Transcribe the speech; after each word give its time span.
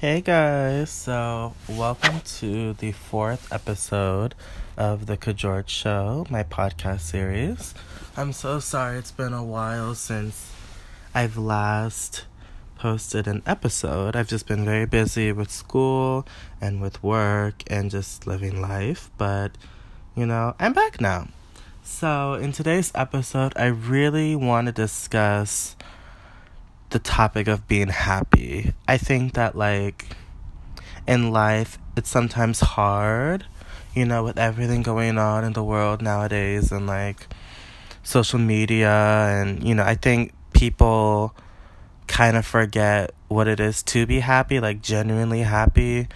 Hey 0.00 0.22
guys, 0.22 0.88
so 0.88 1.52
welcome 1.68 2.22
to 2.38 2.72
the 2.72 2.90
fourth 2.90 3.52
episode 3.52 4.34
of 4.78 5.04
the 5.04 5.18
Kajort 5.18 5.68
Show, 5.68 6.24
my 6.30 6.42
podcast 6.42 7.00
series. 7.00 7.74
I'm 8.16 8.32
so 8.32 8.60
sorry 8.60 8.96
it's 8.96 9.12
been 9.12 9.34
a 9.34 9.44
while 9.44 9.94
since 9.94 10.54
I've 11.14 11.36
last 11.36 12.24
posted 12.78 13.26
an 13.26 13.42
episode. 13.44 14.16
I've 14.16 14.28
just 14.28 14.46
been 14.46 14.64
very 14.64 14.86
busy 14.86 15.32
with 15.32 15.50
school 15.50 16.26
and 16.62 16.80
with 16.80 17.02
work 17.02 17.62
and 17.66 17.90
just 17.90 18.26
living 18.26 18.58
life, 18.58 19.10
but 19.18 19.52
you 20.16 20.24
know, 20.24 20.54
I'm 20.58 20.72
back 20.72 20.98
now. 21.02 21.28
So, 21.82 22.32
in 22.32 22.52
today's 22.52 22.90
episode, 22.94 23.52
I 23.54 23.66
really 23.66 24.34
want 24.34 24.64
to 24.68 24.72
discuss 24.72 25.76
the 26.90 26.98
topic 26.98 27.48
of 27.48 27.66
being 27.66 27.88
happy. 27.88 28.72
I 28.86 28.98
think 28.98 29.34
that, 29.34 29.56
like, 29.56 30.06
in 31.06 31.32
life, 31.32 31.78
it's 31.96 32.10
sometimes 32.10 32.60
hard, 32.60 33.46
you 33.94 34.04
know, 34.04 34.22
with 34.24 34.38
everything 34.38 34.82
going 34.82 35.18
on 35.18 35.44
in 35.44 35.52
the 35.52 35.64
world 35.64 36.02
nowadays 36.02 36.70
and, 36.72 36.86
like, 36.86 37.26
social 38.02 38.38
media. 38.38 38.90
And, 38.90 39.62
you 39.62 39.74
know, 39.74 39.84
I 39.84 39.94
think 39.94 40.32
people 40.52 41.34
kind 42.06 42.36
of 42.36 42.44
forget 42.44 43.12
what 43.28 43.46
it 43.46 43.60
is 43.60 43.82
to 43.84 44.06
be 44.06 44.20
happy, 44.20 44.60
like, 44.60 44.82
genuinely 44.82 45.42
happy. 45.42 46.08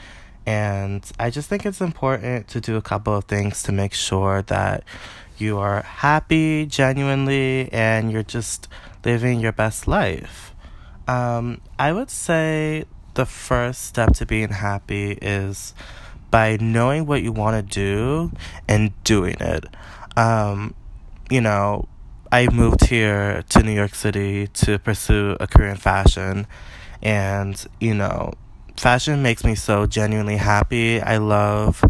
And 0.47 1.05
I 1.19 1.31
just 1.31 1.49
think 1.49 1.65
it's 1.65 1.81
important 1.81 2.49
to 2.49 2.61
do 2.61 2.77
a 2.77 2.83
couple 2.83 3.17
of 3.17 3.25
things 3.25 3.63
to 3.63 3.73
make 3.73 3.95
sure 3.95 4.43
that 4.43 4.85
you 5.39 5.59
are 5.59 5.83
happy 5.83 6.67
genuinely 6.67 7.69
and 7.73 8.13
you're 8.13 8.23
just 8.23 8.69
living 9.05 9.41
your 9.41 9.53
best 9.53 9.89
life. 9.89 10.54
Um, 11.07 11.61
I 11.79 11.93
would 11.93 12.11
say 12.11 12.85
the 13.15 13.27
first 13.27 13.85
step 13.85 14.15
to 14.15 14.27
being 14.27 14.49
happy 14.51 15.13
is 15.13 15.75
by 16.31 16.57
knowing 16.61 17.07
what 17.07 17.23
you 17.23 17.33
want 17.33 17.69
to 17.69 17.75
do 17.75 18.33
and 18.69 18.93
doing 19.05 19.37
it. 19.39 19.67
Um, 20.17 20.75
you 21.31 21.41
know, 21.41 21.89
I 22.33 22.49
moved 22.49 22.87
here 22.87 23.45
to 23.51 23.63
New 23.63 23.73
York 23.73 23.95
City 23.95 24.49
to 24.49 24.79
pursue 24.79 25.37
a 25.39 25.47
career 25.47 25.69
in 25.71 25.77
fashion, 25.77 26.47
and 27.03 27.65
you 27.81 27.95
know, 27.95 28.33
fashion 28.77 29.23
makes 29.23 29.45
me 29.45 29.55
so 29.55 29.87
genuinely 29.87 30.37
happy. 30.37 31.01
I 31.01 31.19
love 31.19 31.85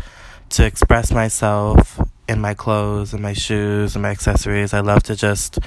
to 0.50 0.66
express 0.66 1.10
myself 1.10 2.00
in 2.28 2.40
my 2.40 2.54
clothes 2.54 3.12
and 3.12 3.22
my 3.22 3.32
shoes 3.32 3.94
and 3.94 4.02
my 4.02 4.10
accessories. 4.10 4.74
I 4.74 4.80
love 4.80 5.02
to 5.04 5.16
just 5.16 5.58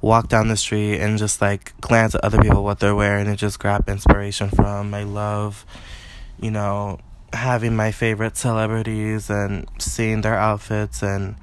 walk 0.00 0.28
down 0.28 0.48
the 0.48 0.56
street 0.56 0.98
and 0.98 1.18
just 1.18 1.40
like 1.40 1.78
glance 1.80 2.14
at 2.14 2.24
other 2.24 2.40
people 2.40 2.64
what 2.64 2.80
they're 2.80 2.94
wearing 2.94 3.26
and 3.26 3.38
just 3.38 3.58
grab 3.58 3.88
inspiration 3.88 4.48
from. 4.50 4.94
I 4.94 5.02
love, 5.02 5.66
you 6.40 6.50
know, 6.50 6.98
having 7.32 7.76
my 7.76 7.92
favorite 7.92 8.36
celebrities 8.36 9.30
and 9.30 9.68
seeing 9.78 10.22
their 10.22 10.36
outfits 10.36 11.02
and 11.02 11.36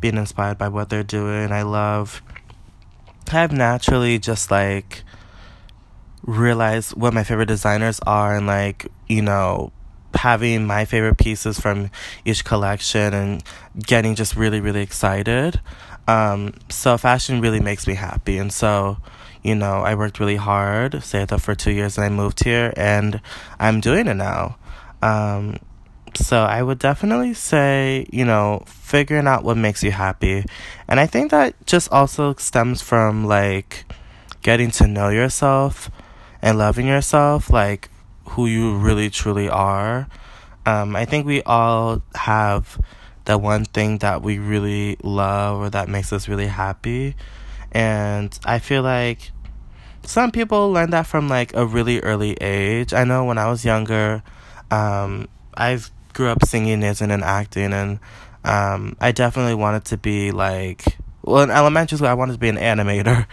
being 0.00 0.16
inspired 0.16 0.58
by 0.58 0.68
what 0.68 0.88
they're 0.88 1.02
doing. 1.02 1.52
I 1.52 1.62
love 1.62 2.22
I've 3.32 3.52
naturally 3.52 4.18
just 4.18 4.50
like 4.50 5.02
realized 6.22 6.94
what 6.96 7.12
my 7.12 7.24
favorite 7.24 7.46
designers 7.46 7.98
are 8.06 8.36
and 8.36 8.46
like, 8.46 8.86
you 9.08 9.22
know, 9.22 9.72
having 10.14 10.64
my 10.64 10.84
favorite 10.84 11.18
pieces 11.18 11.58
from 11.60 11.90
each 12.24 12.44
collection 12.44 13.12
and 13.12 13.42
getting 13.76 14.14
just 14.14 14.36
really 14.36 14.60
really 14.60 14.80
excited 14.80 15.60
um, 16.08 16.54
so 16.68 16.96
fashion 16.96 17.40
really 17.40 17.60
makes 17.60 17.86
me 17.86 17.94
happy. 17.94 18.38
And 18.38 18.52
so, 18.52 18.98
you 19.42 19.54
know, 19.54 19.80
I 19.80 19.94
worked 19.94 20.20
really 20.20 20.36
hard, 20.36 21.02
saved 21.02 21.32
up 21.32 21.40
for 21.40 21.54
two 21.54 21.72
years, 21.72 21.96
and 21.98 22.04
I 22.04 22.08
moved 22.08 22.44
here, 22.44 22.72
and 22.76 23.20
I'm 23.58 23.80
doing 23.80 24.06
it 24.06 24.14
now. 24.14 24.56
Um, 25.02 25.58
so 26.14 26.42
I 26.42 26.62
would 26.62 26.78
definitely 26.78 27.34
say, 27.34 28.06
you 28.12 28.24
know, 28.24 28.62
figuring 28.66 29.26
out 29.26 29.44
what 29.44 29.56
makes 29.56 29.82
you 29.82 29.90
happy. 29.90 30.44
And 30.88 30.98
I 30.98 31.06
think 31.06 31.30
that 31.30 31.54
just 31.66 31.90
also 31.92 32.34
stems 32.34 32.80
from 32.80 33.26
like 33.26 33.84
getting 34.42 34.70
to 34.70 34.86
know 34.86 35.08
yourself 35.10 35.90
and 36.40 36.58
loving 36.58 36.86
yourself, 36.86 37.50
like 37.50 37.90
who 38.30 38.46
you 38.46 38.76
really 38.76 39.10
truly 39.10 39.48
are. 39.48 40.08
Um, 40.64 40.96
I 40.96 41.04
think 41.04 41.26
we 41.26 41.42
all 41.42 42.02
have 42.14 42.80
that 43.26 43.40
one 43.40 43.64
thing 43.64 43.98
that 43.98 44.22
we 44.22 44.38
really 44.38 44.96
love 45.02 45.60
or 45.60 45.70
that 45.70 45.88
makes 45.88 46.12
us 46.12 46.28
really 46.28 46.46
happy. 46.46 47.14
And 47.72 48.36
I 48.44 48.58
feel 48.58 48.82
like 48.82 49.30
some 50.04 50.30
people 50.30 50.72
learn 50.72 50.90
that 50.90 51.06
from 51.06 51.28
like 51.28 51.54
a 51.54 51.66
really 51.66 52.00
early 52.00 52.34
age. 52.40 52.94
I 52.94 53.04
know 53.04 53.24
when 53.24 53.38
I 53.38 53.48
was 53.50 53.64
younger, 53.64 54.22
um, 54.70 55.28
I 55.56 55.78
grew 56.12 56.28
up 56.28 56.44
singing, 56.44 56.82
and 56.82 57.24
acting, 57.24 57.72
and 57.72 57.98
um, 58.44 58.96
I 59.00 59.12
definitely 59.12 59.54
wanted 59.54 59.84
to 59.86 59.96
be 59.96 60.30
like, 60.30 60.96
well, 61.22 61.42
in 61.42 61.50
elementary 61.50 61.98
school, 61.98 62.08
I 62.08 62.14
wanted 62.14 62.34
to 62.34 62.38
be 62.38 62.48
an 62.48 62.56
animator 62.56 63.26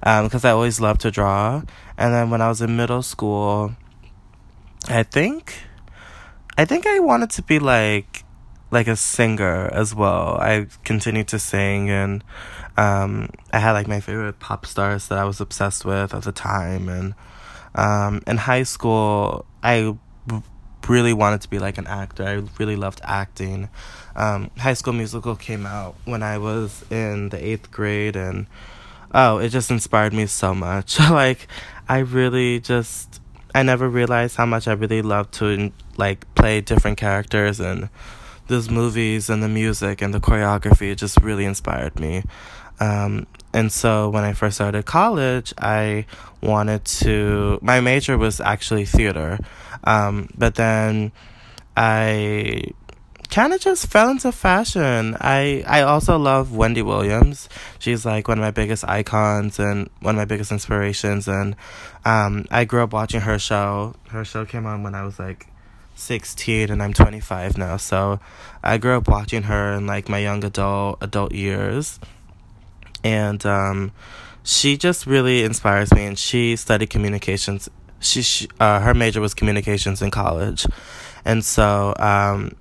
because 0.00 0.44
um, 0.44 0.48
I 0.48 0.52
always 0.52 0.80
loved 0.80 1.00
to 1.00 1.10
draw. 1.10 1.62
And 1.96 2.14
then 2.14 2.30
when 2.30 2.42
I 2.42 2.48
was 2.48 2.60
in 2.60 2.76
middle 2.76 3.02
school, 3.02 3.74
I 4.88 5.02
think, 5.02 5.54
I 6.56 6.64
think 6.66 6.86
I 6.86 6.98
wanted 7.00 7.30
to 7.30 7.42
be 7.42 7.58
like 7.58 8.24
like 8.70 8.86
a 8.86 8.96
singer 8.96 9.70
as 9.72 9.94
well. 9.94 10.36
I 10.40 10.66
continued 10.84 11.28
to 11.28 11.38
sing 11.38 11.90
and 11.90 12.22
um, 12.76 13.30
I 13.52 13.58
had 13.58 13.72
like 13.72 13.88
my 13.88 14.00
favorite 14.00 14.38
pop 14.38 14.66
stars 14.66 15.08
that 15.08 15.18
I 15.18 15.24
was 15.24 15.40
obsessed 15.40 15.84
with 15.84 16.14
at 16.14 16.22
the 16.22 16.32
time. 16.32 16.88
And 16.88 17.14
um, 17.74 18.22
in 18.26 18.36
high 18.36 18.62
school, 18.62 19.46
I 19.62 19.96
really 20.88 21.12
wanted 21.12 21.40
to 21.42 21.48
be 21.48 21.58
like 21.58 21.78
an 21.78 21.86
actor. 21.86 22.24
I 22.24 22.42
really 22.58 22.76
loved 22.76 23.00
acting. 23.04 23.68
Um, 24.16 24.50
high 24.58 24.74
School 24.74 24.92
Musical 24.92 25.36
came 25.36 25.66
out 25.66 25.96
when 26.04 26.22
I 26.22 26.38
was 26.38 26.84
in 26.90 27.28
the 27.28 27.44
eighth 27.44 27.70
grade, 27.70 28.16
and 28.16 28.46
oh, 29.14 29.38
it 29.38 29.50
just 29.50 29.70
inspired 29.70 30.12
me 30.12 30.26
so 30.26 30.54
much. 30.54 30.98
like, 31.10 31.46
I 31.88 31.98
really 31.98 32.60
just 32.60 33.20
I 33.54 33.62
never 33.62 33.88
realized 33.88 34.36
how 34.36 34.46
much 34.46 34.68
I 34.68 34.72
really 34.72 35.02
loved 35.02 35.34
to 35.34 35.72
like 35.96 36.32
play 36.34 36.60
different 36.60 36.98
characters 36.98 37.60
and 37.60 37.88
those 38.48 38.70
movies 38.70 39.30
and 39.30 39.42
the 39.42 39.48
music 39.48 40.02
and 40.02 40.12
the 40.12 40.20
choreography 40.20 40.96
just 40.96 41.20
really 41.20 41.44
inspired 41.44 41.98
me. 42.00 42.24
Um, 42.80 43.26
and 43.52 43.72
so 43.72 44.08
when 44.10 44.24
I 44.24 44.32
first 44.32 44.56
started 44.56 44.84
college, 44.84 45.54
I 45.58 46.06
wanted 46.42 46.84
to. 46.84 47.58
My 47.62 47.80
major 47.80 48.18
was 48.18 48.40
actually 48.40 48.84
theater, 48.84 49.38
um, 49.84 50.28
but 50.36 50.54
then 50.54 51.12
I 51.76 52.72
kind 53.30 53.52
of 53.52 53.60
just 53.60 53.86
fell 53.88 54.10
into 54.10 54.32
fashion. 54.32 55.16
I 55.20 55.64
I 55.66 55.82
also 55.82 56.18
love 56.18 56.54
Wendy 56.54 56.82
Williams. 56.82 57.48
She's 57.78 58.04
like 58.04 58.28
one 58.28 58.38
of 58.38 58.42
my 58.42 58.50
biggest 58.50 58.86
icons 58.86 59.58
and 59.58 59.88
one 60.00 60.14
of 60.14 60.18
my 60.18 60.24
biggest 60.24 60.52
inspirations. 60.52 61.26
And 61.26 61.56
um, 62.04 62.46
I 62.50 62.64
grew 62.64 62.82
up 62.82 62.92
watching 62.92 63.22
her 63.22 63.38
show. 63.38 63.94
Her 64.08 64.24
show 64.24 64.44
came 64.44 64.66
on 64.66 64.82
when 64.82 64.94
I 64.94 65.04
was 65.04 65.18
like 65.18 65.48
16 65.98 66.70
and 66.70 66.82
I'm 66.82 66.92
25 66.92 67.58
now. 67.58 67.76
So 67.76 68.20
I 68.62 68.78
grew 68.78 68.96
up 68.96 69.08
watching 69.08 69.44
her 69.44 69.72
in 69.72 69.86
like 69.86 70.08
my 70.08 70.18
young 70.18 70.44
adult 70.44 70.98
adult 71.00 71.32
years. 71.32 71.98
And 73.04 73.44
um, 73.46 73.92
she 74.42 74.76
just 74.76 75.06
really 75.06 75.44
inspires 75.44 75.92
me 75.92 76.06
and 76.06 76.18
she 76.18 76.56
studied 76.56 76.90
communications. 76.90 77.68
She, 78.00 78.22
she 78.22 78.48
uh, 78.58 78.80
her 78.80 78.94
major 78.94 79.20
was 79.20 79.34
communications 79.34 80.02
in 80.02 80.10
college. 80.10 80.66
And 81.24 81.44
so 81.44 81.94
um, 81.98 82.56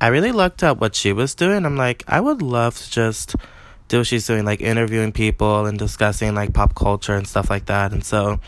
I 0.00 0.08
really 0.08 0.32
looked 0.32 0.62
up 0.62 0.80
what 0.80 0.94
she 0.94 1.12
was 1.12 1.34
doing. 1.34 1.64
I'm 1.64 1.76
like, 1.76 2.04
I 2.08 2.20
would 2.20 2.42
love 2.42 2.76
to 2.78 2.90
just 2.90 3.36
do 3.88 3.98
what 3.98 4.06
she's 4.06 4.26
doing, 4.26 4.44
like 4.44 4.60
interviewing 4.60 5.12
people 5.12 5.66
and 5.66 5.78
discussing 5.78 6.34
like 6.34 6.52
pop 6.52 6.74
culture 6.74 7.14
and 7.14 7.26
stuff 7.26 7.50
like 7.50 7.66
that. 7.66 7.92
And 7.92 8.04
so 8.04 8.38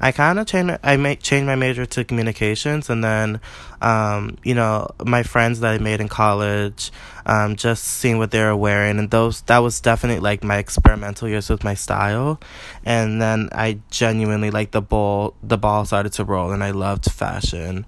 I 0.00 0.12
kind 0.12 0.38
of 0.38 0.46
changed. 0.46 0.78
I 0.82 0.96
made 0.96 1.20
changed 1.20 1.46
my 1.46 1.56
major 1.56 1.86
to 1.86 2.04
communications, 2.04 2.90
and 2.90 3.02
then, 3.02 3.40
um, 3.80 4.36
you 4.44 4.54
know, 4.54 4.88
my 5.04 5.22
friends 5.22 5.60
that 5.60 5.72
I 5.72 5.78
made 5.78 6.00
in 6.00 6.08
college, 6.08 6.92
um, 7.24 7.56
just 7.56 7.84
seeing 7.84 8.18
what 8.18 8.30
they 8.30 8.42
were 8.42 8.56
wearing, 8.56 8.98
and 8.98 9.10
those 9.10 9.40
that 9.42 9.58
was 9.58 9.80
definitely 9.80 10.20
like 10.20 10.44
my 10.44 10.58
experimental 10.58 11.28
years 11.28 11.48
with 11.48 11.64
my 11.64 11.74
style, 11.74 12.40
and 12.84 13.20
then 13.20 13.48
I 13.52 13.80
genuinely 13.90 14.50
like 14.50 14.72
the 14.72 14.82
ball. 14.82 15.34
The 15.42 15.58
ball 15.58 15.84
started 15.84 16.12
to 16.14 16.24
roll, 16.24 16.52
and 16.52 16.62
I 16.62 16.70
loved 16.72 17.10
fashion. 17.10 17.86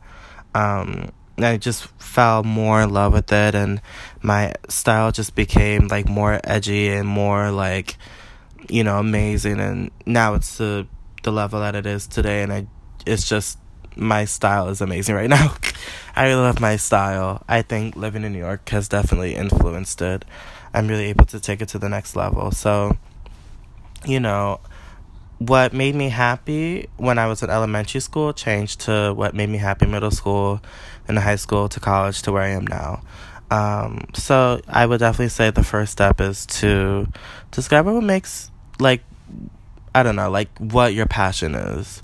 Um, 0.54 1.10
I 1.38 1.56
just 1.56 1.84
fell 2.00 2.42
more 2.42 2.82
in 2.82 2.90
love 2.90 3.12
with 3.12 3.32
it, 3.32 3.54
and 3.54 3.80
my 4.22 4.54
style 4.68 5.12
just 5.12 5.34
became 5.34 5.88
like 5.88 6.08
more 6.08 6.40
edgy 6.42 6.88
and 6.88 7.06
more 7.06 7.50
like, 7.50 7.96
you 8.68 8.82
know, 8.82 8.98
amazing. 8.98 9.60
And 9.60 9.90
now 10.06 10.34
it's 10.34 10.58
the 10.58 10.86
the 11.28 11.32
level 11.32 11.60
that 11.60 11.74
it 11.74 11.84
is 11.84 12.06
today, 12.06 12.42
and 12.42 12.50
I, 12.50 12.66
it's 13.06 13.28
just 13.28 13.58
my 13.96 14.24
style 14.24 14.68
is 14.68 14.80
amazing 14.80 15.14
right 15.14 15.28
now. 15.28 15.54
I 16.16 16.28
really 16.28 16.40
love 16.40 16.58
my 16.58 16.76
style. 16.76 17.44
I 17.46 17.60
think 17.62 17.96
living 17.96 18.24
in 18.24 18.32
New 18.32 18.38
York 18.38 18.66
has 18.70 18.88
definitely 18.88 19.34
influenced 19.34 20.00
it. 20.00 20.24
I'm 20.72 20.88
really 20.88 21.04
able 21.04 21.26
to 21.26 21.38
take 21.38 21.60
it 21.60 21.68
to 21.70 21.78
the 21.78 21.88
next 21.88 22.16
level. 22.16 22.50
So, 22.50 22.96
you 24.06 24.20
know, 24.20 24.60
what 25.38 25.74
made 25.74 25.94
me 25.94 26.08
happy 26.08 26.88
when 26.96 27.18
I 27.18 27.26
was 27.26 27.42
in 27.42 27.50
elementary 27.50 28.00
school 28.00 28.32
changed 28.32 28.80
to 28.82 29.12
what 29.14 29.34
made 29.34 29.50
me 29.50 29.58
happy 29.58 29.86
middle 29.86 30.10
school, 30.10 30.62
and 31.06 31.18
high 31.18 31.36
school 31.36 31.68
to 31.68 31.80
college 31.80 32.22
to 32.22 32.32
where 32.32 32.42
I 32.42 32.48
am 32.48 32.66
now. 32.66 33.02
Um, 33.50 34.06
so 34.14 34.60
I 34.66 34.86
would 34.86 35.00
definitely 35.00 35.28
say 35.28 35.50
the 35.50 35.62
first 35.62 35.92
step 35.92 36.20
is 36.20 36.46
to 36.60 37.06
discover 37.50 37.92
what 37.92 38.04
makes 38.04 38.50
like 38.80 39.02
I 39.98 40.02
don't 40.02 40.16
know, 40.16 40.30
like 40.30 40.56
what 40.58 40.94
your 40.94 41.06
passion 41.06 41.54
is. 41.54 42.02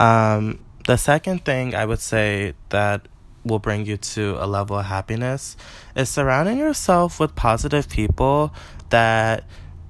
Um, 0.00 0.58
the 0.86 0.96
second 0.96 1.44
thing 1.44 1.74
I 1.74 1.84
would 1.84 2.00
say 2.00 2.54
that 2.70 3.06
will 3.44 3.60
bring 3.60 3.86
you 3.86 3.96
to 3.96 4.36
a 4.40 4.46
level 4.46 4.76
of 4.76 4.86
happiness 4.86 5.56
is 5.94 6.08
surrounding 6.08 6.58
yourself 6.58 7.20
with 7.20 7.36
positive 7.36 7.88
people 7.88 8.52
that 8.90 9.44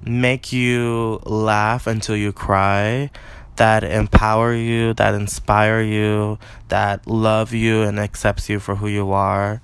make 0.04 0.52
you 0.52 1.20
laugh 1.24 1.86
until 1.86 2.16
you 2.16 2.32
cry, 2.32 3.10
that 3.56 3.82
empower 3.82 4.54
you, 4.54 4.92
that 4.94 5.14
inspire 5.14 5.80
you, 5.80 6.38
that 6.68 7.06
love 7.06 7.54
you 7.54 7.82
and 7.82 7.98
accepts 7.98 8.48
you 8.50 8.60
for 8.60 8.76
who 8.76 8.88
you 8.88 9.12
are. 9.12 9.62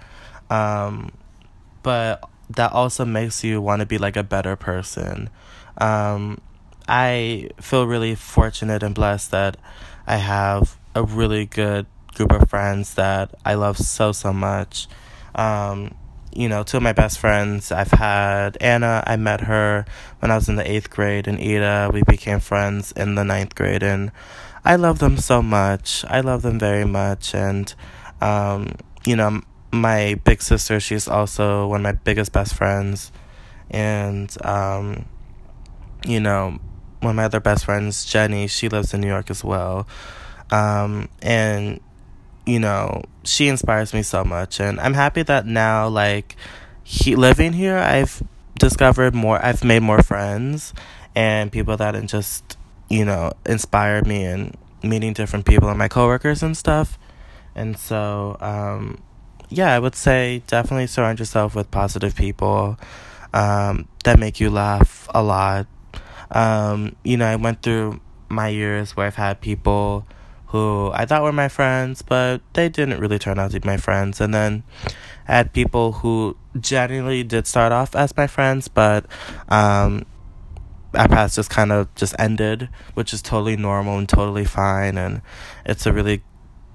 Um, 0.49 1.13
but 1.83 2.29
that 2.49 2.73
also 2.73 3.05
makes 3.05 3.45
you 3.45 3.61
want 3.61 3.81
to 3.81 3.87
be 3.87 3.99
like 3.99 4.17
a 4.17 4.23
better 4.23 4.57
person. 4.57 5.29
Um, 5.79 6.41
I 6.89 7.51
feel 7.61 7.87
really 7.87 8.15
fortunate 8.15 8.83
and 8.83 8.95
blessed 8.95 9.31
that 9.31 9.57
I 10.07 10.17
have 10.17 10.77
a 10.95 11.03
really 11.03 11.47
good 11.47 11.87
group 12.15 12.33
of 12.33 12.49
friends 12.49 12.95
that 12.95 13.35
I 13.45 13.55
love 13.55 13.79
so, 13.79 14.13
so 14.13 14.33
much. 14.33 14.89
Um, 15.35 15.95
you 16.35 16.49
know, 16.49 16.63
two 16.63 16.79
of 16.79 16.83
my 16.83 16.93
best 16.93 17.19
friends 17.19 17.71
I've 17.71 17.91
had 17.91 18.57
Anna, 18.61 19.03
I 19.07 19.17
met 19.17 19.43
her 19.43 19.85
when 20.21 20.31
I 20.31 20.35
was 20.35 20.49
in 20.49 20.57
the 20.57 20.71
eighth 20.71 20.91
grade, 20.91 21.27
and 21.27 21.39
Ida, 21.39 21.91
we 21.93 22.03
became 22.03 22.41
friends 22.41 22.93
in 22.93 23.15
the 23.15 23.25
ninth 23.25 23.55
grade, 23.55 23.83
and 23.83 24.13
I 24.65 24.77
love 24.77 24.99
them 24.99 25.19
so 25.19 25.43
much. 25.43 26.05
I 26.09 26.21
love 26.21 26.43
them 26.43 26.59
very 26.59 26.85
much, 26.85 27.35
and 27.35 27.73
um, 28.21 28.75
you 29.05 29.17
know, 29.17 29.43
my 29.73 30.21
big 30.25 30.43
sister, 30.43 30.81
she's 30.81 31.09
also 31.09 31.67
one 31.67 31.81
of 31.81 31.85
my 31.85 31.93
biggest 31.93 32.33
best 32.33 32.55
friends, 32.55 33.13
and 33.71 34.35
um, 34.45 35.07
you 36.07 36.21
know, 36.21 36.59
one 37.03 37.11
of 37.11 37.17
my 37.17 37.25
other 37.25 37.41
best 37.41 37.65
friends, 37.65 38.05
Jenny, 38.05 38.47
she 38.47 38.69
lives 38.69 38.95
in 38.95 39.01
New 39.01 39.09
York 39.09 39.31
as 39.31 39.45
well, 39.45 39.87
um, 40.51 41.09
and 41.21 41.81
you 42.47 42.59
know, 42.59 43.03
she 43.25 43.49
inspires 43.49 43.95
me 43.95 44.03
so 44.03 44.25
much. 44.25 44.61
And 44.61 44.81
I'm 44.81 44.95
happy 44.95 45.23
that 45.23 45.47
now, 45.47 45.89
like, 45.89 46.37
he, 46.83 47.15
living 47.15 47.53
here, 47.53 47.79
I've 47.79 48.23
discovered 48.59 49.15
more, 49.15 49.45
I've 49.45 49.65
made 49.65 49.83
more 49.83 50.03
friends 50.03 50.75
and 51.15 51.53
people 51.53 51.77
that 51.77 51.95
just, 52.07 52.57
you 52.89 53.05
know, 53.05 53.33
inspired 53.47 54.07
me 54.07 54.25
and 54.25 54.57
meeting 54.83 55.13
different 55.13 55.47
people 55.47 55.69
and 55.69 55.79
my 55.79 55.89
coworkers 55.89 56.43
and 56.43 56.57
stuff. 56.57 56.99
And 57.55 57.79
so, 57.79 58.37
um, 58.41 59.03
yeah, 59.49 59.75
I 59.75 59.79
would 59.79 59.95
say 59.95 60.43
definitely 60.47 60.87
surround 60.87 61.19
yourself 61.19 61.55
with 61.55 61.71
positive 61.71 62.17
people 62.17 62.79
um, 63.33 63.89
that 64.05 64.19
make 64.19 64.41
you 64.41 64.51
laugh 64.51 65.09
a 65.15 65.23
lot. 65.23 65.67
Um, 66.33 66.97
you 67.05 67.17
know, 67.17 67.27
I 67.27 67.37
went 67.37 67.63
through 67.63 68.01
my 68.29 68.49
years 68.49 68.97
where 68.97 69.07
I've 69.07 69.15
had 69.17 69.41
people 69.41 70.07
who 70.47 70.91
I 70.93 71.07
thought 71.07 71.23
were 71.23 71.33
my 71.33 71.49
friends, 71.49 72.03
but 72.03 72.43
they 72.53 72.69
didn't 72.69 73.01
really 73.01 73.19
turn 73.19 73.39
out 73.39 73.53
to 73.53 73.61
be 73.61 73.67
my 73.67 73.79
friends. 73.79 74.21
And 74.21 74.35
then 74.35 74.65
I 75.27 75.37
had 75.37 75.53
people 75.53 75.93
who 75.93 76.37
genuinely 76.61 77.23
did 77.23 77.47
start 77.47 77.73
off 77.73 77.97
as 77.97 78.15
my 78.17 78.27
friends, 78.27 78.69
but 78.69 79.07
um, 79.49 80.05
our 80.95 81.09
paths 81.09 81.37
just 81.37 81.49
kind 81.49 81.73
of 81.73 81.95
just 81.95 82.15
ended, 82.19 82.69
which 82.93 83.15
is 83.15 83.23
totally 83.23 83.57
normal 83.57 83.97
and 83.97 84.09
totally 84.09 84.45
fine. 84.45 84.99
And 84.99 85.23
it's 85.65 85.87
a 85.87 85.93
really, 85.93 86.23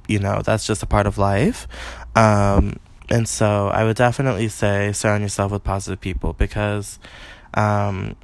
you 0.08 0.18
know, 0.18 0.42
that's 0.44 0.66
just 0.66 0.82
a 0.82 0.88
part 0.88 1.06
of 1.06 1.20
life. 1.20 1.68
Um, 2.16 2.80
and 3.10 3.28
so 3.30 3.68
I 3.68 3.84
would 3.84 3.96
definitely 3.96 4.48
say 4.48 4.92
surround 4.92 5.22
yourself 5.22 5.52
with 5.52 5.64
positive 5.64 6.02
people 6.02 6.34
because 6.34 6.98
um, 7.54 8.16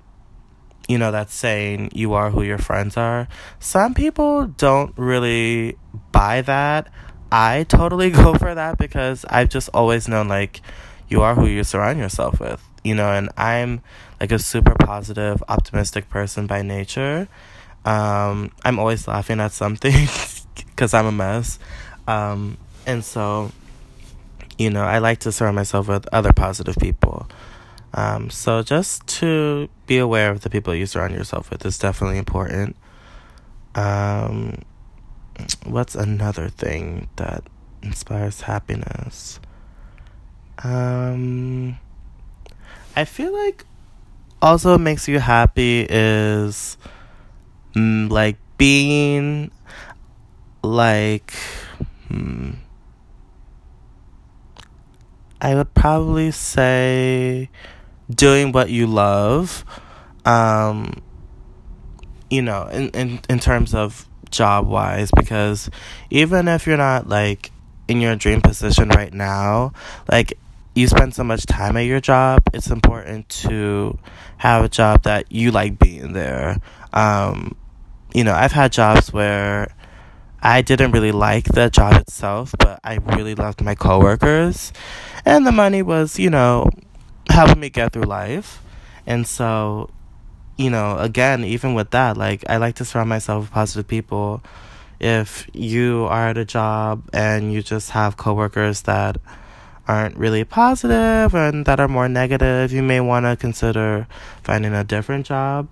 you 0.88 0.97
know, 0.97 1.12
that 1.12 1.30
saying, 1.30 1.91
you 1.94 2.13
are 2.13 2.30
who 2.30 2.44
your 2.44 2.57
friends 2.57 2.97
are. 2.97 3.27
Some 3.59 3.94
people 3.94 4.47
don't 4.47 4.94
really 4.97 5.77
buy 6.12 6.41
that. 6.41 6.89
I 7.31 7.63
totally 7.63 8.09
go 8.24 8.35
for 8.35 8.53
that 8.53 8.77
because 8.77 9.25
I've 9.30 9.50
just 9.50 9.69
always 9.74 10.07
known, 10.07 10.27
like, 10.27 10.62
you 11.07 11.21
are 11.21 11.35
who 11.35 11.45
you 11.45 11.63
surround 11.63 12.00
yourself 12.00 12.39
with, 12.39 12.62
you 12.83 12.95
know, 12.95 13.12
and 13.12 13.30
I'm 13.38 13.81
like 14.19 14.31
a 14.31 14.39
super 14.39 14.75
positive, 14.75 15.44
optimistic 15.47 16.09
person 16.09 16.47
by 16.47 16.62
nature. 16.62 17.27
Um, 17.86 18.51
I'm 18.63 18.79
always 18.79 19.07
laughing 19.07 19.39
at 19.39 19.51
something 19.51 19.94
because 20.56 20.94
I'm 20.94 21.06
a 21.06 21.12
mess. 21.12 21.59
Um, 22.07 22.57
and 22.86 23.03
so, 23.03 23.51
you 24.57 24.69
know, 24.69 24.83
I 24.83 25.00
like 25.00 25.19
to 25.19 25.31
surround 25.31 25.56
myself 25.56 25.88
with 25.88 26.07
other 26.12 26.33
positive 26.33 26.75
people. 26.77 27.27
Um, 27.94 28.30
so 28.30 28.63
just 28.63 29.06
to 29.19 29.69
be 29.86 29.98
aware 29.98 30.31
of 30.31 30.42
the 30.42 30.50
people 30.50 30.74
you 30.74 30.86
surround 30.86 31.13
yourself 31.13 31.51
with 31.51 31.66
is 31.66 31.78
definitely 31.78 32.18
important. 32.18 32.75
Um, 33.75 34.62
what's 35.66 35.95
another 35.95 36.50
thing 36.50 37.07
that 37.18 37.44
inspires 37.84 38.42
happiness? 38.42 39.40
Um, 40.63 41.78
I 42.95 43.06
feel 43.06 43.34
like 43.34 43.66
also 44.42 44.78
makes 44.78 45.07
you 45.07 45.19
happy 45.19 45.86
is 45.89 46.78
mm, 47.75 48.10
like 48.10 48.38
being 48.57 49.51
like 50.63 51.34
hmm, 52.07 52.51
I 55.42 55.56
would 55.56 55.74
probably 55.74 56.31
say 56.31 57.50
doing 58.15 58.51
what 58.51 58.69
you 58.69 58.88
love 58.88 59.65
um 60.25 61.01
you 62.30 62.42
know 62.42 62.68
in 62.68 62.89
in, 62.89 63.19
in 63.30 63.39
terms 63.39 63.74
of 63.74 64.07
job 64.30 64.68
wise 64.68 65.12
because 65.15 65.69
even 66.10 66.48
if 66.48 66.65
you're 66.65 66.77
not 66.77 67.07
like 67.07 67.51
in 67.88 68.01
your 68.01 68.15
dream 68.15 68.42
position 68.42 68.89
right 68.89 69.13
now 69.13 69.71
like 70.12 70.33
you 70.75 70.88
spend 70.88 71.13
so 71.13 71.24
much 71.24 71.45
time 71.45 71.77
at 71.77 71.81
your 71.81 72.00
job 72.00 72.42
it's 72.54 72.71
important 72.71 73.27
to 73.30 73.98
have 74.38 74.63
a 74.63 74.69
job 74.69 75.04
that 75.04 75.31
you 75.31 75.51
like 75.51 75.77
being 75.77 76.13
there 76.13 76.57
um 76.94 77.56
you 78.13 78.24
know 78.24 78.33
i've 78.33 78.51
had 78.51 78.71
jobs 78.71 79.13
where 79.13 79.68
I 80.45 80.62
didn't 80.62 80.92
really 80.92 81.13
like 81.13 81.45
the 81.45 81.69
job 81.69 81.94
itself, 82.01 82.54
but 82.60 82.77
I 82.83 82.95
really 82.95 83.33
loved 83.33 83.63
my 83.63 83.75
coworkers. 83.75 84.74
And 85.24 85.48
the 85.48 85.53
money 85.53 85.82
was, 85.82 86.20
you 86.20 86.29
know, 86.29 86.70
helping 87.30 87.60
me 87.60 87.70
get 87.70 87.94
through 87.94 88.03
life. 88.03 88.62
And 89.06 89.27
so, 89.27 89.89
you 90.58 90.70
know, 90.70 90.98
again, 90.98 91.44
even 91.44 91.74
with 91.74 91.92
that, 91.92 92.18
like 92.18 92.44
I 92.50 92.58
like 92.58 92.75
to 92.75 92.86
surround 92.86 93.10
myself 93.10 93.44
with 93.44 93.51
positive 93.51 93.88
people. 93.88 94.44
If 95.00 95.50
you 95.53 96.06
are 96.10 96.30
at 96.30 96.38
a 96.38 96.46
job 96.46 97.10
and 97.12 97.51
you 97.51 97.62
just 97.62 97.92
have 97.92 98.15
coworkers 98.15 98.84
that 98.84 99.18
aren't 99.88 100.15
really 100.15 100.46
positive 100.46 101.36
and 101.36 101.65
that 101.65 101.80
are 101.80 101.88
more 101.88 102.08
negative, 102.08 102.72
you 102.72 102.82
may 102.82 103.01
want 103.01 103.25
to 103.25 103.36
consider 103.36 104.08
finding 104.44 104.74
a 104.74 104.84
different 104.84 105.25
job. 105.25 105.68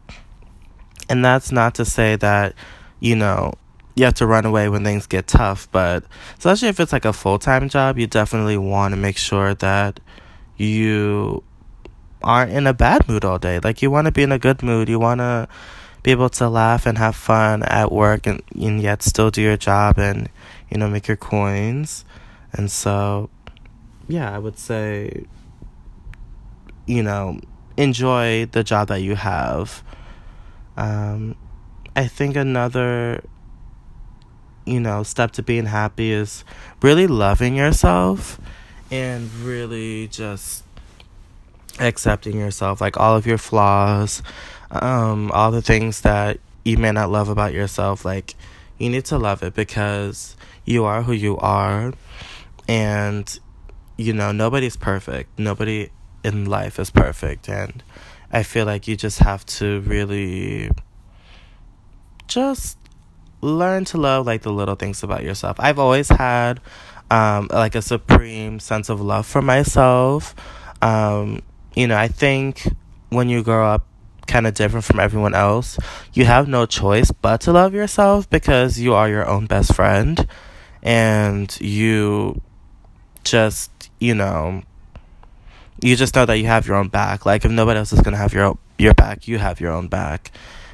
And 1.10 1.24
that's 1.24 1.51
not 1.51 1.75
to 1.75 1.86
say 1.86 2.15
that, 2.17 2.55
you 3.00 3.15
know, 3.15 3.53
you 3.96 4.05
have 4.05 4.13
to 4.15 4.25
run 4.25 4.46
away 4.46 4.70
when 4.70 4.84
things 4.84 5.05
get 5.08 5.27
tough, 5.27 5.67
but 5.72 6.03
especially 6.38 6.70
if 6.70 6.79
it's 6.79 6.93
like 6.93 7.05
a 7.05 7.13
full 7.13 7.39
time 7.39 7.70
job, 7.70 7.98
you 7.98 8.08
definitely 8.08 8.58
want 8.58 8.93
to 8.93 8.98
make 8.98 9.17
sure 9.17 9.53
that 9.55 10.00
you 10.62 11.44
aren't 12.24 12.51
in 12.51 12.68
a 12.68 12.74
bad 12.74 13.08
mood 13.08 13.25
all 13.25 13.39
day. 13.39 13.60
Like 13.60 13.82
you 13.82 13.89
want 13.89 14.06
to 14.06 14.12
be 14.12 14.24
in 14.24 14.32
a 14.32 14.39
good 14.39 14.62
mood. 14.63 14.89
You 14.89 15.00
want 15.00 15.20
to 15.20 15.48
be 16.03 16.12
able 16.12 16.30
to 16.30 16.50
laugh 16.50 16.86
and 16.86 16.98
have 16.98 17.15
fun 17.15 17.63
at 17.63 17.91
work 17.91 18.25
and, 18.25 18.41
and 18.56 18.82
yet 18.82 19.03
still 19.03 19.30
do 19.30 19.41
your 19.41 19.58
job 19.58 19.98
and 19.98 20.30
you 20.70 20.77
know 20.77 20.89
make 20.89 21.08
your 21.08 21.18
coins. 21.18 22.06
And 22.53 22.72
so 22.72 23.30
yeah, 24.08 24.34
I 24.34 24.39
would 24.39 24.58
say 24.58 25.25
you 26.86 27.03
know 27.03 27.39
enjoy 27.77 28.46
the 28.46 28.63
job 28.63 28.88
that 28.89 29.01
you 29.01 29.15
have. 29.15 29.84
Um 30.77 31.36
I 31.96 32.08
think 32.08 32.36
another 32.36 33.24
you 34.65 34.80
know 34.80 35.03
step 35.03 35.32
to 35.32 35.44
being 35.44 35.65
happy 35.65 36.12
is 36.12 36.44
really 36.82 37.08
loving 37.08 37.56
yourself 37.56 38.39
and 38.91 39.33
really 39.36 40.07
just 40.07 40.63
accepting 41.79 42.38
yourself, 42.38 42.81
like 42.81 42.98
all 42.98 43.15
of 43.15 43.25
your 43.25 43.38
flaws, 43.38 44.21
um, 44.69 45.31
all 45.31 45.51
the 45.51 45.62
things 45.62 46.01
that 46.01 46.39
you 46.63 46.77
may 46.77 46.91
not 46.91 47.10
love 47.10 47.29
about 47.29 47.53
yourself. 47.53 48.05
Like, 48.05 48.36
you 48.77 48.89
need 48.89 49.05
to 49.05 49.17
love 49.17 49.41
it 49.43 49.53
because 49.53 50.36
you 50.65 50.83
are 50.83 51.03
who 51.03 51.13
you 51.13 51.38
are. 51.38 51.93
And, 52.67 53.39
you 53.98 54.13
know, 54.13 54.31
nobody's 54.31 54.75
perfect. 54.75 55.39
Nobody 55.39 55.89
in 56.24 56.45
life 56.45 56.77
is 56.79 56.91
perfect. 56.91 57.50
And 57.50 57.83
I 58.31 58.43
feel 58.43 58.65
like 58.65 58.88
you 58.88 58.95
just 58.95 59.19
have 59.19 59.45
to 59.48 59.81
really 59.81 60.71
just 62.27 62.77
learn 63.41 63.86
to 63.86 63.98
love 63.98 64.25
like 64.25 64.43
the 64.43 64.51
little 64.51 64.75
things 64.75 65.03
about 65.03 65.24
yourself. 65.24 65.57
I've 65.60 65.79
always 65.79 66.10
had 66.10 66.62
um, 67.12 67.50
like 67.51 67.75
a 67.75 67.82
supreme 67.82 68.60
sense 68.60 68.89
of 68.89 69.01
love 69.01 69.27
for 69.27 69.41
myself. 69.41 70.34
Um, 70.82 71.41
you 71.75 71.86
know, 71.86 71.98
I 71.98 72.08
think 72.08 72.68
when 73.10 73.27
you 73.30 73.44
grow 73.44 73.68
up 73.68 73.86
kind 74.27 74.48
of 74.48 74.53
different 74.53 74.86
from 74.86 75.00
everyone 75.00 75.36
else, 75.36 75.77
you 76.13 76.24
have 76.24 76.48
no 76.48 76.65
choice 76.65 77.12
but 77.12 77.41
to 77.41 77.51
love 77.51 77.74
yourself 77.74 78.30
because 78.30 78.80
you 78.80 78.94
are 78.94 79.10
your 79.10 79.27
own 79.27 79.46
best 79.46 79.75
friend 79.75 80.25
and 80.82 81.56
you 81.60 82.41
just, 83.25 83.91
you 84.00 84.15
know, 84.15 84.63
you 85.82 85.98
just 85.98 86.15
know 86.15 86.25
that 86.25 86.38
you 86.38 86.46
have 86.46 86.65
your 86.65 86.77
own 86.77 86.88
back. 86.88 87.25
Like 87.25 87.44
if 87.44 87.51
nobody 87.51 87.80
else 87.80 87.91
is 87.91 88.00
going 88.00 88.13
to 88.13 88.18
have 88.18 88.34
your 88.34 88.58
your 88.77 88.94
back, 88.94 89.27
you 89.27 89.38
have 89.38 89.60
your 89.60 89.74
own 89.74 89.89
back. 89.89 90.32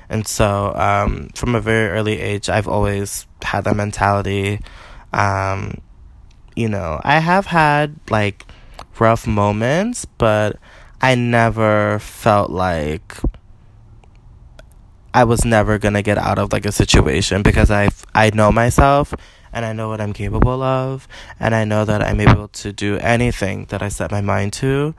And 0.08 0.26
so, 0.26 0.74
um, 0.76 1.30
from 1.34 1.56
a 1.56 1.60
very 1.60 1.90
early 1.90 2.20
age, 2.20 2.48
I've 2.48 2.68
always 2.68 3.26
had 3.42 3.66
that 3.66 3.76
mentality. 3.76 4.62
Um, 5.12 5.82
you 6.58 6.68
know, 6.68 7.00
I 7.04 7.20
have 7.20 7.46
had 7.46 8.00
like 8.10 8.46
rough 9.00 9.28
moments, 9.28 10.06
but 10.06 10.58
I 11.00 11.14
never 11.14 12.00
felt 12.00 12.50
like 12.50 13.16
I 15.14 15.24
was 15.24 15.46
never 15.46 15.78
gonna 15.78 16.02
get 16.02 16.18
out 16.18 16.40
of 16.40 16.52
like 16.52 16.66
a 16.66 16.72
situation 16.72 17.44
because 17.44 17.70
I 17.70 17.90
I 18.16 18.32
know 18.34 18.52
myself 18.52 19.14
and 19.54 19.66
I 19.66 19.74
know 19.74 19.88
what 19.88 20.02
I'm 20.02 20.14
capable 20.14 20.64
of 20.64 21.08
and 21.40 21.54
I 21.54 21.64
know 21.64 21.86
that 21.86 22.02
I'm 22.02 22.20
able 22.20 22.48
to 22.48 22.74
do 22.74 22.98
anything 22.98 23.66
that 23.66 23.84
I 23.84 23.90
set 23.90 24.12
my 24.12 24.22
mind 24.22 24.54
to, 24.54 24.96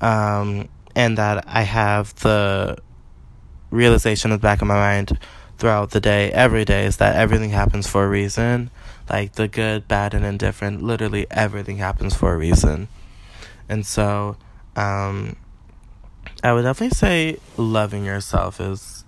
um, 0.00 0.68
and 0.96 1.16
that 1.18 1.44
I 1.46 1.62
have 1.62 2.16
the 2.16 2.78
realization 3.70 4.32
in 4.32 4.38
the 4.38 4.42
back 4.42 4.60
of 4.60 4.66
my 4.66 4.74
mind 4.74 5.18
throughout 5.58 5.92
the 5.92 6.00
day, 6.00 6.32
every 6.32 6.64
day, 6.64 6.84
is 6.84 6.96
that 6.96 7.14
everything 7.14 7.50
happens 7.50 7.86
for 7.86 8.04
a 8.04 8.08
reason. 8.08 8.70
Like 9.08 9.34
the 9.34 9.48
good, 9.48 9.86
bad, 9.86 10.14
and 10.14 10.24
indifferent, 10.24 10.82
literally 10.82 11.26
everything 11.30 11.78
happens 11.78 12.14
for 12.14 12.34
a 12.34 12.36
reason. 12.36 12.88
And 13.68 13.86
so, 13.86 14.36
um, 14.74 15.36
I 16.42 16.52
would 16.52 16.62
definitely 16.62 16.94
say 16.94 17.38
loving 17.56 18.04
yourself 18.04 18.60
is 18.60 19.04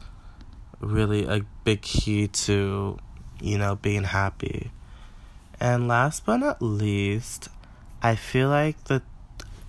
really 0.81 1.25
a 1.25 1.43
big 1.65 1.83
key 1.83 2.29
to, 2.29 2.99
you 3.41 3.59
know, 3.59 3.77
being 3.77 4.05
happy. 4.05 4.71
And 5.61 5.89
last 5.89 6.25
but 6.25 6.39
not 6.39 6.63
least, 6.63 7.49
I 8.03 8.15
feel 8.15 8.49
like 8.49 8.83
that 8.85 9.03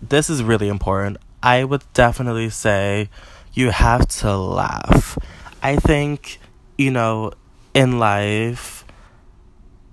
this 0.02 0.30
is 0.30 0.44
really 0.44 0.68
important. 0.68 1.18
I 1.42 1.64
would 1.64 1.84
definitely 1.94 2.50
say 2.50 3.10
you 3.54 3.72
have 3.72 4.08
to 4.08 4.38
laugh. 4.38 5.18
I 5.62 5.76
think, 5.78 6.40
you 6.78 6.92
know, 6.92 7.32
in 7.74 8.00
life, 8.00 8.79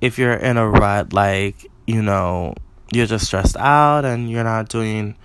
if 0.00 0.18
you're 0.18 0.34
in 0.34 0.56
a 0.56 0.68
rut, 0.68 1.12
like, 1.12 1.66
you 1.86 2.02
know, 2.02 2.54
you're 2.92 3.06
just 3.06 3.26
stressed 3.26 3.56
out 3.56 4.04
and 4.04 4.30
you're 4.30 4.44
not 4.44 4.68
doing 4.68 5.16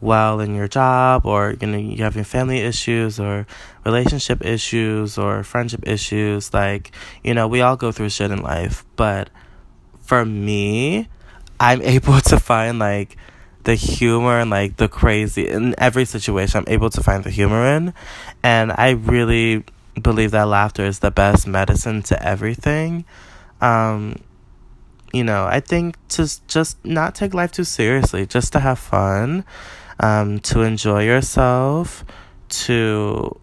well 0.00 0.38
in 0.38 0.54
your 0.54 0.68
job 0.68 1.26
or 1.26 1.56
you 1.60 1.66
know 1.66 1.76
you 1.76 2.04
have 2.04 2.14
your 2.14 2.24
family 2.24 2.58
issues 2.58 3.18
or 3.18 3.44
relationship 3.84 4.44
issues 4.44 5.18
or 5.18 5.42
friendship 5.42 5.80
issues 5.88 6.54
like 6.54 6.92
you 7.24 7.34
know 7.34 7.48
we 7.48 7.60
all 7.60 7.74
go 7.74 7.90
through 7.90 8.08
shit 8.08 8.30
in 8.30 8.40
life 8.40 8.84
but 8.94 9.28
for 10.00 10.24
me 10.24 11.08
i'm 11.58 11.82
able 11.96 12.20
to 12.20 12.38
find 12.38 12.78
like 12.78 13.16
the 13.68 13.74
humor 13.74 14.40
and 14.40 14.48
like 14.48 14.78
the 14.78 14.88
crazy 14.88 15.46
in 15.46 15.74
every 15.76 16.06
situation 16.06 16.58
I'm 16.58 16.72
able 16.72 16.88
to 16.88 17.02
find 17.02 17.22
the 17.22 17.28
humor 17.30 17.66
in. 17.76 17.92
And 18.42 18.72
I 18.72 18.92
really 18.92 19.62
believe 20.00 20.30
that 20.30 20.48
laughter 20.48 20.86
is 20.86 21.00
the 21.00 21.10
best 21.10 21.46
medicine 21.46 22.00
to 22.04 22.26
everything. 22.26 23.04
Um, 23.60 24.22
you 25.12 25.24
know, 25.24 25.46
I 25.46 25.60
think 25.60 25.96
to 26.08 26.28
just 26.46 26.84
not 26.84 27.14
take 27.14 27.34
life 27.34 27.52
too 27.52 27.64
seriously, 27.64 28.26
just 28.26 28.52
to 28.52 28.60
have 28.60 28.78
fun, 28.78 29.44
um, 30.00 30.38
to 30.40 30.62
enjoy 30.62 31.04
yourself, 31.04 32.04
to 32.48 33.40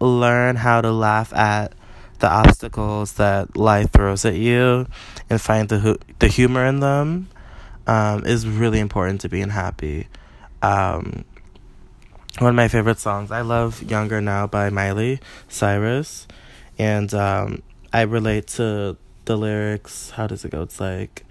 learn 0.00 0.56
how 0.56 0.80
to 0.80 0.90
laugh 0.90 1.32
at 1.32 1.72
the 2.18 2.30
obstacles 2.30 3.14
that 3.14 3.56
life 3.56 3.92
throws 3.92 4.24
at 4.24 4.34
you 4.34 4.86
and 5.28 5.40
find 5.40 5.68
the 5.68 5.98
the 6.18 6.28
humor 6.28 6.64
in 6.64 6.80
them 6.80 7.28
um, 7.86 8.24
is 8.24 8.46
really 8.46 8.80
important 8.80 9.20
to 9.22 9.28
being 9.28 9.50
happy. 9.50 10.08
Um, 10.62 11.24
one 12.38 12.50
of 12.50 12.56
my 12.56 12.68
favorite 12.68 12.98
songs, 12.98 13.30
I 13.30 13.40
love 13.40 13.82
Younger 13.82 14.20
Now 14.20 14.46
by 14.46 14.68
Miley 14.68 15.20
Cyrus. 15.48 16.26
And 16.78 17.12
um, 17.14 17.62
I 17.92 18.02
relate 18.02 18.48
to 18.48 18.98
the 19.26 19.36
lyrics. 19.36 20.10
How 20.10 20.26
does 20.26 20.44
it 20.44 20.50
go? 20.50 20.62
It's 20.62 20.80
like, 20.80 21.24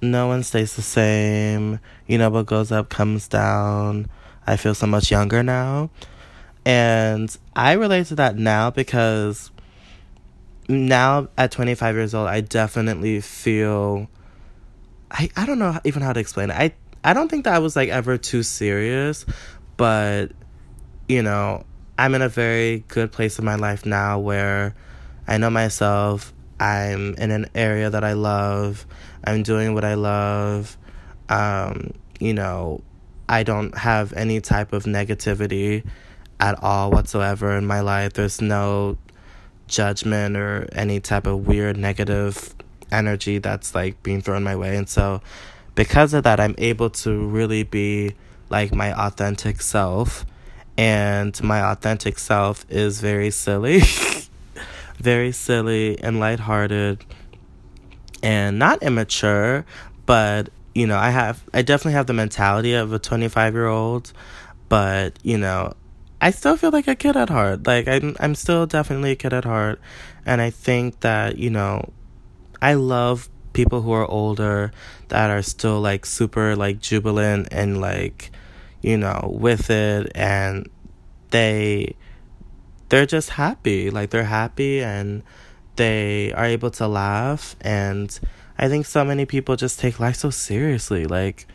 no 0.00 0.26
one 0.26 0.42
stays 0.42 0.76
the 0.76 0.82
same. 0.82 1.80
You 2.06 2.18
know, 2.18 2.30
what 2.30 2.46
goes 2.46 2.72
up 2.72 2.88
comes 2.88 3.28
down. 3.28 4.08
I 4.46 4.56
feel 4.56 4.74
so 4.74 4.86
much 4.86 5.10
younger 5.10 5.42
now. 5.42 5.90
And 6.64 7.34
I 7.54 7.72
relate 7.72 8.06
to 8.06 8.14
that 8.16 8.36
now 8.36 8.70
because 8.70 9.50
now 10.68 11.28
at 11.36 11.50
25 11.50 11.94
years 11.94 12.14
old, 12.14 12.28
I 12.28 12.40
definitely 12.40 13.20
feel 13.20 14.08
I, 15.10 15.30
I 15.36 15.46
don't 15.46 15.58
know 15.58 15.78
even 15.84 16.02
how 16.02 16.12
to 16.12 16.20
explain 16.20 16.50
it. 16.50 16.54
I 16.54 16.72
I 17.04 17.14
don't 17.14 17.28
think 17.28 17.44
that 17.44 17.54
I 17.54 17.58
was 17.58 17.76
like 17.76 17.88
ever 17.88 18.18
too 18.18 18.42
serious, 18.42 19.24
but 19.76 20.32
you 21.08 21.22
know, 21.22 21.64
I'm 21.98 22.14
in 22.14 22.22
a 22.22 22.28
very 22.28 22.84
good 22.88 23.12
place 23.12 23.38
in 23.38 23.44
my 23.44 23.54
life 23.54 23.86
now 23.86 24.18
where 24.18 24.74
I 25.26 25.38
know 25.38 25.50
myself. 25.50 26.32
I'm 26.60 27.14
in 27.14 27.30
an 27.30 27.46
area 27.54 27.90
that 27.90 28.04
I 28.04 28.14
love. 28.14 28.86
I'm 29.24 29.42
doing 29.42 29.74
what 29.74 29.84
I 29.84 29.94
love. 29.94 30.76
Um, 31.28 31.92
you 32.20 32.34
know, 32.34 32.82
I 33.28 33.42
don't 33.42 33.76
have 33.76 34.12
any 34.14 34.40
type 34.40 34.72
of 34.72 34.84
negativity 34.84 35.86
at 36.40 36.62
all 36.62 36.90
whatsoever 36.90 37.56
in 37.56 37.66
my 37.66 37.80
life. 37.80 38.14
There's 38.14 38.40
no 38.40 38.96
judgment 39.66 40.36
or 40.36 40.68
any 40.72 41.00
type 41.00 41.26
of 41.26 41.46
weird 41.46 41.76
negative 41.76 42.54
energy 42.90 43.38
that's 43.38 43.74
like 43.74 44.02
being 44.02 44.22
thrown 44.22 44.42
my 44.42 44.56
way. 44.56 44.76
And 44.76 44.88
so, 44.88 45.20
because 45.74 46.14
of 46.14 46.24
that, 46.24 46.40
I'm 46.40 46.54
able 46.58 46.90
to 46.90 47.26
really 47.26 47.62
be 47.62 48.14
like 48.48 48.74
my 48.74 48.92
authentic 48.92 49.60
self. 49.60 50.24
And 50.76 51.40
my 51.42 51.60
authentic 51.60 52.18
self 52.20 52.64
is 52.68 53.00
very 53.00 53.30
silly, 53.30 53.80
very 54.98 55.32
silly 55.32 55.98
and 56.00 56.20
lighthearted 56.20 57.04
and 58.22 58.58
not 58.58 58.82
immature, 58.82 59.64
but 60.06 60.50
you 60.74 60.86
know, 60.86 60.96
I 60.96 61.10
have 61.10 61.42
I 61.52 61.62
definitely 61.62 61.94
have 61.94 62.06
the 62.06 62.12
mentality 62.12 62.74
of 62.74 62.92
a 62.92 62.98
25 62.98 63.54
year 63.54 63.66
old, 63.66 64.12
but 64.68 65.18
you 65.22 65.38
know, 65.38 65.74
I 66.20 66.30
still 66.30 66.56
feel 66.56 66.70
like 66.70 66.88
a 66.88 66.94
kid 66.94 67.16
at 67.16 67.30
heart. 67.30 67.66
Like 67.66 67.88
I'm 67.88 68.16
I'm 68.20 68.34
still 68.34 68.66
definitely 68.66 69.12
a 69.12 69.16
kid 69.16 69.32
at 69.32 69.44
heart, 69.44 69.80
and 70.26 70.40
I 70.40 70.50
think 70.50 71.00
that 71.00 71.38
you 71.38 71.50
know 71.50 71.92
I 72.60 72.74
love 72.74 73.28
people 73.52 73.82
who 73.82 73.92
are 73.92 74.06
older 74.06 74.72
that 75.08 75.30
are 75.30 75.42
still 75.42 75.80
like 75.80 76.06
super 76.06 76.54
like 76.54 76.80
jubilant 76.80 77.48
and 77.50 77.80
like 77.80 78.30
you 78.82 78.96
know 78.96 79.30
with 79.32 79.70
it 79.70 80.12
and 80.14 80.68
they 81.30 81.96
they're 82.88 83.06
just 83.06 83.30
happy 83.30 83.90
like 83.90 84.10
they're 84.10 84.24
happy 84.24 84.82
and 84.82 85.22
they 85.76 86.32
are 86.32 86.44
able 86.44 86.70
to 86.70 86.86
laugh 86.88 87.56
and 87.60 88.20
i 88.58 88.68
think 88.68 88.86
so 88.86 89.04
many 89.04 89.24
people 89.24 89.56
just 89.56 89.78
take 89.78 90.00
life 90.00 90.16
so 90.16 90.30
seriously 90.30 91.04
like 91.04 91.46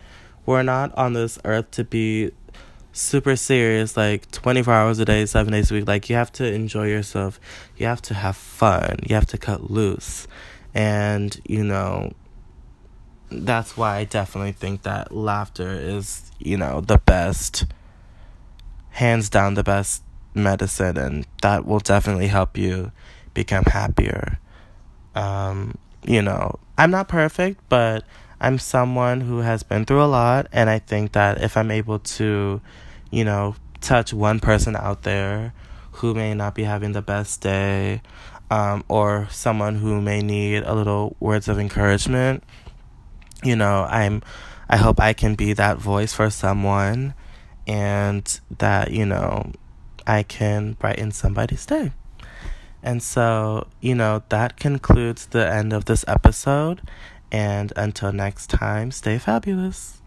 we're 0.46 0.64
not 0.64 0.94
on 0.96 1.14
this 1.14 1.40
earth 1.46 1.70
to 1.72 1.84
be 1.84 2.32
super 2.92 3.36
serious 3.36 3.98
like 3.98 4.30
24 4.32 4.74
hours 4.74 5.00
a 5.00 5.06
day 5.06 5.26
7 5.26 5.52
days 5.52 5.72
a 5.72 5.74
week 5.74 5.88
like 5.88 6.10
you 6.10 6.16
have 6.16 6.32
to 6.32 6.46
enjoy 6.46 6.88
yourself 6.88 7.40
you 7.76 7.86
have 7.88 8.02
to 8.02 8.14
have 8.14 8.36
fun 8.38 9.00
you 9.04 9.16
have 9.16 9.26
to 9.26 9.38
cut 9.38 9.72
loose. 9.72 10.28
And, 10.74 11.40
you 11.46 11.64
know, 11.64 12.14
that's 13.30 13.78
why 13.78 13.98
I 13.98 14.04
definitely 14.06 14.54
think 14.54 14.84
that 14.84 15.12
laughter 15.12 15.72
is, 15.72 16.32
you 16.40 16.58
know, 16.58 16.82
the 16.82 16.98
best, 16.98 17.66
hands 18.92 19.30
down, 19.30 19.54
the 19.54 19.64
best 19.64 20.04
medicine, 20.36 20.98
and 20.98 21.28
that 21.42 21.66
will 21.66 21.80
definitely 21.80 22.28
help 22.28 22.58
you 22.58 22.92
become 23.34 23.64
happier. 23.66 24.40
Um, 25.16 25.78
you 26.06 26.22
know, 26.22 26.60
I'm 26.78 26.92
not 26.92 27.08
perfect, 27.08 27.62
but 27.70 28.04
I'm 28.42 28.60
someone 28.60 29.22
who 29.22 29.40
has 29.40 29.64
been 29.64 29.86
through 29.86 30.04
a 30.04 30.06
lot, 30.06 30.48
and 30.52 30.70
I 30.70 30.80
think 30.80 31.14
that 31.14 31.42
if 31.42 31.56
I'm 31.56 31.72
able 31.72 32.00
to, 32.00 32.62
you 33.12 33.24
know, 33.24 33.56
touch 33.82 34.14
one 34.14 34.40
person 34.40 34.76
out 34.76 35.04
there 35.04 35.54
who 35.94 36.14
may 36.14 36.34
not 36.34 36.56
be 36.56 36.64
having 36.64 36.94
the 36.94 37.02
best 37.02 37.42
day 37.42 38.02
um, 38.50 38.84
or 38.88 39.28
someone 39.30 39.76
who 39.76 40.02
may 40.02 40.22
need 40.22 40.64
a 40.64 40.74
little 40.74 41.16
words 41.20 41.48
of 41.48 41.60
encouragement, 41.60 42.44
you 43.44 43.56
know, 43.56 43.86
I'm 43.90 44.24
I 44.70 44.78
hope 44.78 45.00
I 45.00 45.14
can 45.14 45.36
be 45.36 45.54
that 45.54 45.78
voice 45.78 46.14
for 46.14 46.30
someone 46.30 47.14
and 47.68 48.40
that, 48.58 48.92
you 48.92 49.06
know, 49.06 49.52
I 50.06 50.24
can 50.24 50.74
brighten 50.74 51.12
somebody's 51.12 51.66
day. 51.66 51.92
And 52.84 53.02
so, 53.02 53.68
you 53.80 53.96
know, 53.96 54.24
that 54.30 54.58
concludes 54.58 55.28
the 55.28 55.50
end 55.52 55.74
of 55.74 55.86
this 55.86 56.04
episode. 56.08 56.82
And 57.32 57.74
until 57.76 58.12
next 58.12 58.50
time, 58.50 58.92
stay 58.92 59.18
fabulous. 59.18 60.03